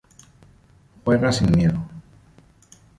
Juega 1.05 1.31
sin 1.31 1.51
miedo. 1.51 1.79